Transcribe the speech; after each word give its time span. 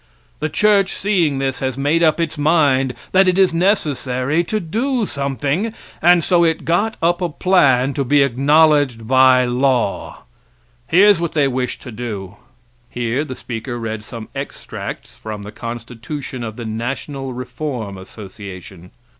The 0.39 0.49
church 0.49 0.93
seeing 0.93 1.37
this 1.37 1.59
has 1.59 1.77
made 1.77 2.01
up 2.01 2.19
its 2.19 2.35
mind 2.35 2.95
that 3.11 3.27
it 3.27 3.37
is 3.37 3.53
necessary 3.53 4.43
to 4.45 4.59
do 4.59 5.05
something, 5.05 5.75
and 6.01 6.23
so 6.23 6.51
got 6.55 6.97
up 7.03 7.21
a 7.21 7.29
plan 7.29 7.93
to 7.93 8.03
be 8.03 8.23
acknowledged 8.23 9.07
by 9.07 9.45
law. 9.45 10.23
Here's 10.87 11.19
what 11.19 11.33
they 11.33 11.47
wish 11.47 11.77
to 11.77 11.91
do: 11.91 12.37
[Here 12.89 13.23
the 13.23 13.35
speaker 13.35 13.77
read 13.77 14.03
some 14.03 14.29
extracts 14.33 15.13
from 15.15 15.43
the 15.43 15.51
constitution 15.51 16.43
of 16.43 16.55
the 16.55 16.65
National 16.65 17.33
Reform 17.33 17.95
Association. 17.95 18.89